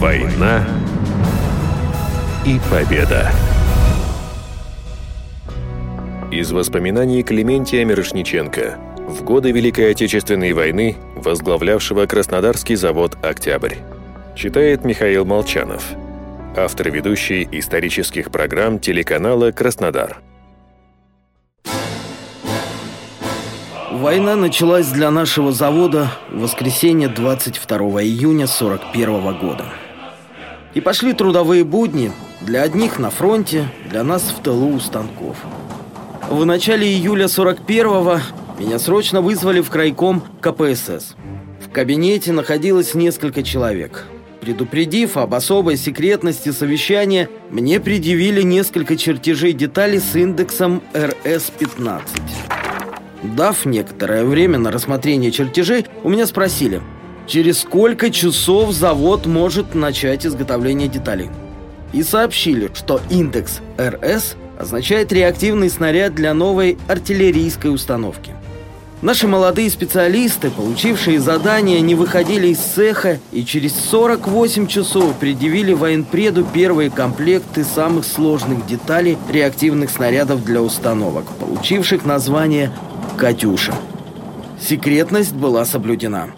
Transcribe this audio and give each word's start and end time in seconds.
Война 0.00 0.66
и 2.44 2.58
победа. 2.70 3.30
Из 6.32 6.50
воспоминаний 6.50 7.22
Клементия 7.22 7.84
Мирошниченко 7.84 8.76
в 9.08 9.22
годы 9.22 9.52
Великой 9.52 9.92
Отечественной 9.92 10.52
войны, 10.52 10.96
возглавлявшего 11.14 12.06
Краснодарский 12.06 12.74
завод 12.74 13.16
«Октябрь». 13.22 13.76
Читает 14.34 14.84
Михаил 14.84 15.24
Молчанов, 15.24 15.84
автор 16.56 16.90
ведущий 16.90 17.48
исторических 17.52 18.32
программ 18.32 18.80
телеканала 18.80 19.52
«Краснодар». 19.52 20.18
Война 23.94 24.34
началась 24.34 24.88
для 24.88 25.12
нашего 25.12 25.52
завода 25.52 26.10
в 26.28 26.40
воскресенье 26.40 27.06
22 27.06 27.78
июня 28.02 28.48
41 28.48 29.38
года. 29.38 29.66
И 30.74 30.80
пошли 30.80 31.12
трудовые 31.12 31.62
будни 31.62 32.10
для 32.40 32.62
одних 32.62 32.98
на 32.98 33.10
фронте, 33.10 33.68
для 33.88 34.02
нас 34.02 34.22
в 34.22 34.42
тылу 34.42 34.74
у 34.74 34.80
станков. 34.80 35.36
В 36.28 36.44
начале 36.44 36.88
июля 36.88 37.26
41-го 37.26 38.18
меня 38.58 38.80
срочно 38.80 39.20
вызвали 39.20 39.60
в 39.60 39.70
крайком 39.70 40.24
КПСС. 40.40 41.14
В 41.64 41.70
кабинете 41.70 42.32
находилось 42.32 42.94
несколько 42.94 43.44
человек. 43.44 44.06
Предупредив 44.40 45.16
об 45.16 45.36
особой 45.36 45.76
секретности 45.76 46.50
совещания, 46.50 47.28
мне 47.48 47.78
предъявили 47.78 48.42
несколько 48.42 48.96
чертежей 48.96 49.52
деталей 49.52 50.00
с 50.00 50.16
индексом 50.16 50.82
РС-15. 50.94 52.00
Дав 53.24 53.64
некоторое 53.64 54.24
время 54.24 54.58
на 54.58 54.70
рассмотрение 54.70 55.30
чертежей, 55.30 55.86
у 56.02 56.10
меня 56.10 56.26
спросили, 56.26 56.82
через 57.26 57.60
сколько 57.60 58.10
часов 58.10 58.72
завод 58.72 59.24
может 59.24 59.74
начать 59.74 60.26
изготовление 60.26 60.88
деталей. 60.88 61.30
И 61.94 62.02
сообщили, 62.02 62.70
что 62.74 63.00
индекс 63.08 63.60
РС 63.80 64.36
означает 64.58 65.10
реактивный 65.10 65.70
снаряд 65.70 66.14
для 66.14 66.34
новой 66.34 66.76
артиллерийской 66.86 67.72
установки. 67.74 68.32
Наши 69.00 69.26
молодые 69.26 69.70
специалисты, 69.70 70.50
получившие 70.50 71.18
задание, 71.18 71.80
не 71.80 71.94
выходили 71.94 72.48
из 72.48 72.58
цеха 72.58 73.18
и 73.32 73.44
через 73.44 73.74
48 73.74 74.66
часов 74.66 75.14
предъявили 75.18 75.72
военпреду 75.72 76.44
первые 76.44 76.90
комплекты 76.90 77.64
самых 77.64 78.06
сложных 78.06 78.66
деталей 78.66 79.18
реактивных 79.30 79.90
снарядов 79.90 80.44
для 80.44 80.62
установок, 80.62 81.24
получивших 81.38 82.04
название 82.06 82.70
«Катюша». 83.16 83.74
Секретность 84.60 85.34
была 85.34 85.64
соблюдена. 85.64 86.30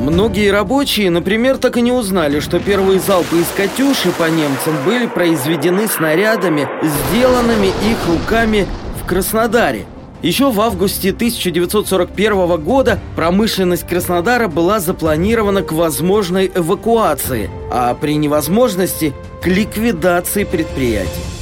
Многие 0.00 0.50
рабочие, 0.50 1.08
например, 1.08 1.56
так 1.56 1.78
и 1.78 1.80
не 1.80 1.90
узнали, 1.90 2.40
что 2.40 2.60
первые 2.60 3.00
залпы 3.00 3.38
из 3.38 3.46
«Катюши» 3.56 4.10
по 4.10 4.28
немцам 4.28 4.74
были 4.84 5.06
произведены 5.06 5.88
снарядами, 5.88 6.68
сделанными 6.82 7.68
их 7.68 7.96
руками 8.06 8.66
в 9.02 9.06
Краснодаре. 9.06 9.86
Еще 10.20 10.50
в 10.50 10.60
августе 10.60 11.10
1941 11.10 12.62
года 12.62 12.98
промышленность 13.16 13.86
Краснодара 13.86 14.48
была 14.48 14.78
запланирована 14.78 15.62
к 15.62 15.72
возможной 15.72 16.50
эвакуации, 16.54 17.50
а 17.70 17.94
при 17.94 18.16
невозможности– 18.16 19.14
к 19.42 19.46
ликвидации 19.46 20.44
предприятий. 20.44 21.33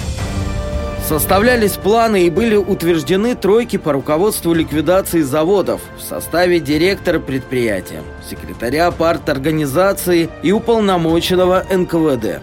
Составлялись 1.12 1.72
планы 1.72 2.24
и 2.26 2.30
были 2.30 2.56
утверждены 2.56 3.34
тройки 3.34 3.76
по 3.76 3.92
руководству 3.92 4.54
ликвидации 4.54 5.20
заводов 5.20 5.82
в 5.98 6.00
составе 6.00 6.58
директора 6.58 7.18
предприятия, 7.18 8.00
секретаря 8.30 8.90
парторганизации 8.90 10.30
и 10.42 10.52
уполномоченного 10.52 11.66
НКВД. 11.70 12.40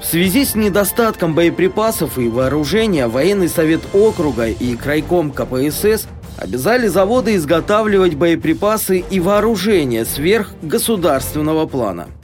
В 0.00 0.06
связи 0.06 0.46
с 0.46 0.54
недостатком 0.54 1.34
боеприпасов 1.34 2.18
и 2.18 2.28
вооружения 2.28 3.08
военный 3.08 3.50
совет 3.50 3.82
округа 3.92 4.46
и 4.46 4.74
крайком 4.74 5.30
КПСС 5.30 6.08
обязали 6.38 6.86
заводы 6.86 7.36
изготавливать 7.36 8.14
боеприпасы 8.14 9.04
и 9.10 9.20
вооружение 9.20 10.06
сверх 10.06 10.54
государственного 10.62 11.66
плана– 11.66 12.08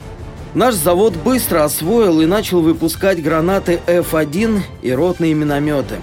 Наш 0.55 0.75
завод 0.75 1.17
быстро 1.17 1.65
освоил 1.65 2.21
и 2.21 2.25
начал 2.25 2.61
выпускать 2.61 3.21
гранаты 3.21 3.81
F1 3.87 4.61
и 4.81 4.91
ротные 4.93 5.33
минометы. 5.33 5.95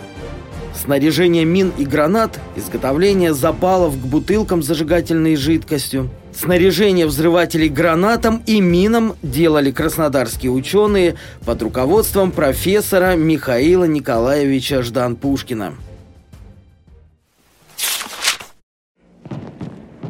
Снаряжение 0.75 1.47
мин 1.47 1.73
и 1.79 1.87
гранат, 1.87 2.39
изготовление 2.55 3.33
запалов 3.33 3.95
к 3.95 4.05
бутылкам 4.05 4.63
с 4.63 4.67
зажигательной 4.67 5.37
жидкостью, 5.37 6.11
снаряжение 6.39 7.07
взрывателей 7.07 7.71
гранатам 7.71 8.43
и 8.45 8.61
минам 8.61 9.15
делали 9.23 9.71
краснодарские 9.71 10.53
ученые 10.53 11.17
под 11.47 11.63
руководством 11.63 12.31
профессора 12.31 13.17
Михаила 13.17 13.85
Николаевича 13.85 14.83
Ждан-Пушкина. 14.83 15.77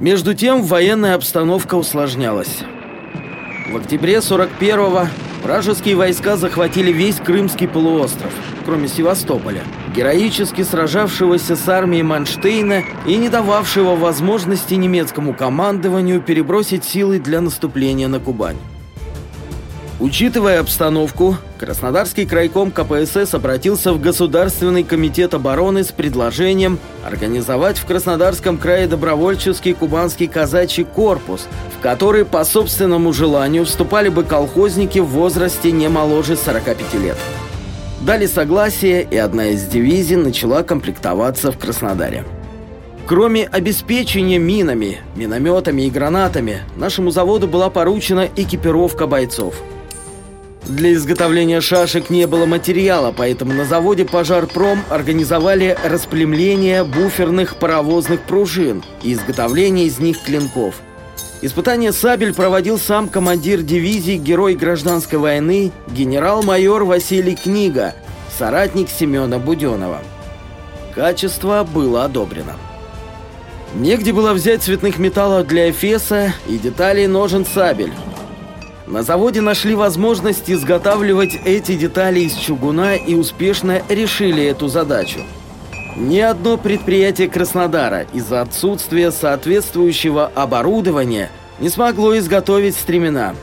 Между 0.01 0.35
тем 0.35 0.65
военная 0.65 1.15
обстановка 1.15 1.77
усложнялась. 1.77 2.65
В 3.73 3.77
октябре 3.79 4.17
41-го 4.17 5.09
вражеские 5.43 5.97
войска 5.97 6.37
захватили 6.37 6.93
весь 6.93 7.17
Крымский 7.17 7.67
полуостров, 7.67 8.31
кроме 8.67 8.87
Севастополя, 8.87 9.63
героически 9.97 10.63
сражавшегося 10.63 11.57
с 11.57 11.67
армией 11.71 12.03
Манштейна 12.03 12.83
и 13.07 13.17
не 13.17 13.31
дававшего 13.31 13.97
возможности 13.97 14.75
немецкому 14.75 15.33
командованию 15.33 16.21
перебросить 16.21 16.85
силы 16.85 17.19
для 17.19 17.41
наступления 17.41 18.09
на 18.09 18.21
Кубань. 18.21 18.59
Учитывая 20.03 20.59
обстановку, 20.59 21.37
Краснодарский 21.61 22.27
крайком 22.27 22.73
КПСС 22.73 23.35
обратился 23.35 23.93
в 23.93 24.01
Государственный 24.01 24.83
комитет 24.83 25.33
обороны 25.33 25.85
с 25.85 25.93
предложением 25.93 26.81
организовать 27.07 27.79
в 27.79 27.87
Краснодарском 27.87 28.59
крае 28.59 28.89
добровольческий 28.89 29.75
кубанский 29.75 30.27
казачий 30.27 30.83
корпус, 30.83 31.47
в 31.79 31.81
который 31.81 32.25
по 32.25 32.45
собственному 32.45 33.13
желанию 33.13 33.65
вступали 33.65 34.09
бы 34.09 34.25
колхозники 34.25 34.99
в 34.99 35.07
возрасте 35.07 35.71
не 35.71 35.89
моложе 35.89 36.35
45 36.35 36.95
лет. 36.95 37.17
Дали 38.01 38.27
согласие, 38.27 39.07
и 39.09 39.17
одна 39.17 39.51
из 39.51 39.65
дивизий 39.67 40.17
начала 40.17 40.65
комплектоваться 40.65 41.53
в 41.53 41.59
Краснодаре. 41.59 42.25
Кроме 43.07 43.45
обеспечения 43.47 44.41
минами, 44.41 44.99
минометами 45.15 45.83
и 45.83 45.91
гранатами, 45.91 46.63
нашему 46.75 47.13
заводу 47.13 47.47
была 47.47 47.71
поручена 47.71 48.29
экипировка 48.35 49.07
бойцов– 49.07 49.55
для 50.65 50.93
изготовления 50.93 51.61
шашек 51.61 52.09
не 52.09 52.27
было 52.27 52.47
материала, 52.47 53.13
поэтому 53.17 53.53
на 53.53 53.65
заводе 53.65 54.05
«Пожарпром» 54.05 54.83
организовали 54.91 55.77
расплемление 55.85 56.85
буферных 56.85 57.57
паровозных 57.57 58.21
пружин 58.21 58.85
и 59.03 59.13
изготовление 59.13 59.87
из 59.87 59.99
них 59.99 60.23
клинков. 60.23 60.77
Испытание 61.41 61.93
сабель 61.93 62.33
проводил 62.33 62.79
сам 62.79 63.09
командир 63.09 63.63
дивизии 63.63 64.17
Герой 64.17 64.55
гражданской 64.55 65.19
войны 65.19 65.73
генерал-майор 65.89 66.85
Василий 66.85 67.35
Книга, 67.35 67.95
соратник 68.39 68.89
Семена 68.89 69.41
Буденова. 69.41 69.99
Качество 70.95 71.67
было 71.69 72.05
одобрено. 72.05 72.55
Негде 73.75 74.13
было 74.13 74.33
взять 74.35 74.63
цветных 74.63 74.99
металлов 74.99 75.49
для 75.49 75.71
эфеса 75.71 76.33
и 76.47 76.59
деталей 76.59 77.09
ножен 77.09 77.45
сабель. 77.45 77.93
На 78.87 79.03
заводе 79.03 79.41
нашли 79.41 79.75
возможность 79.75 80.51
изготавливать 80.51 81.39
эти 81.45 81.75
детали 81.77 82.21
из 82.21 82.35
чугуна 82.35 82.97
и 82.97 83.15
успешно 83.15 83.83
решили 83.89 84.45
эту 84.45 84.69
задачу. 84.69 85.21
Ни 85.97 86.19
одно 86.19 86.57
предприятие 86.57 87.29
Краснодара 87.29 88.07
из-за 88.13 88.41
отсутствия 88.41 89.13
соответствующего 89.13 90.27
оборудования 90.35 91.31
не 91.61 91.69
смогло 91.69 92.19
изготовить 92.19 92.75
стремена. 92.75 93.35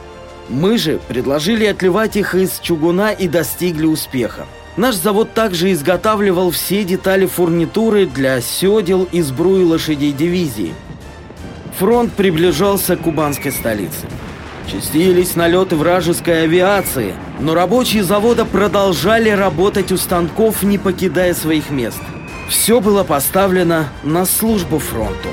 Мы 0.50 0.78
же 0.78 1.00
предложили 1.08 1.66
отливать 1.66 2.18
их 2.18 2.36
из 2.36 2.60
чугуна 2.60 3.12
и 3.12 3.28
достигли 3.28 3.86
успеха. 3.86 4.46
Наш 4.76 4.96
завод 4.96 5.34
также 5.34 5.72
изготавливал 5.72 6.52
все 6.52 6.84
детали 6.84 7.28
фурнитуры 7.28 8.08
для 8.08 8.42
седел 8.42 9.08
и 9.12 9.22
сбруи 9.22 9.64
лошадей 9.64 10.12
дивизии. 10.12 10.74
Фронт 11.78 12.12
приближался 12.14 12.98
к 12.98 13.02
кубанской 13.02 13.52
столице. 13.52 14.08
Частились 14.72 15.36
налеты 15.36 15.76
вражеской 15.76 16.44
авиации, 16.44 17.16
но 17.40 17.56
рабочие 17.56 18.04
завода 18.04 18.46
продолжали 18.46 19.30
работать 19.30 19.92
у 19.92 19.98
станков, 19.98 20.62
не 20.62 20.78
покидая 20.78 21.34
своих 21.34 21.72
мест. 21.72 22.00
Все 22.50 22.80
было 22.80 23.04
поставлено 23.04 23.90
на 24.04 24.26
службу 24.26 24.78
фронту. 24.78 25.30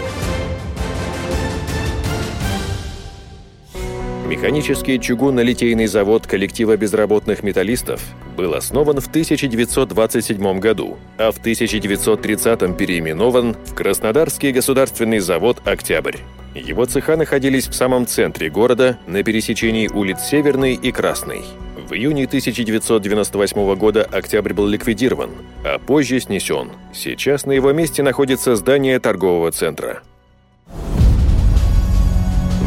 Механический 4.26 4.98
чугунно-литейный 4.98 5.86
завод 5.86 6.26
коллектива 6.26 6.76
безработных 6.76 7.42
металлистов 7.42 8.02
был 8.36 8.54
основан 8.54 9.00
в 9.00 9.08
1927 9.08 10.58
году, 10.60 10.96
а 11.18 11.30
в 11.30 11.38
1930 11.38 12.76
переименован 12.76 13.54
в 13.66 13.74
Краснодарский 13.74 14.52
государственный 14.52 15.18
завод 15.18 15.60
«Октябрь». 15.64 16.16
Его 16.56 16.86
цеха 16.86 17.16
находились 17.16 17.68
в 17.68 17.74
самом 17.74 18.06
центре 18.06 18.48
города, 18.48 18.98
на 19.06 19.22
пересечении 19.22 19.88
улиц 19.88 20.20
Северной 20.20 20.74
и 20.74 20.90
Красной. 20.90 21.44
В 21.86 21.92
июне 21.92 22.24
1998 22.24 23.74
года 23.74 24.08
Октябрь 24.10 24.54
был 24.54 24.66
ликвидирован, 24.66 25.30
а 25.64 25.78
позже 25.78 26.18
снесен. 26.18 26.70
Сейчас 26.94 27.44
на 27.44 27.52
его 27.52 27.72
месте 27.72 28.02
находится 28.02 28.56
здание 28.56 28.98
торгового 28.98 29.52
центра. 29.52 30.02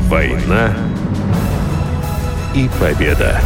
Война 0.07 0.75
и 2.55 2.69
победа. 2.79 3.41